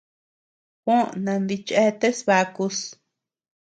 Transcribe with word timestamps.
Juó 0.83 0.97
nandicheateas 1.25 2.19
bakus. 2.27 2.77